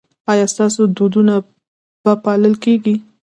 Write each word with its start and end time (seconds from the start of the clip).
ایا 0.31 0.45
ستاسو 0.53 0.81
دودونه 0.97 1.33
به 2.03 2.13
پالل 2.23 2.53
کیږي؟ 2.63 2.95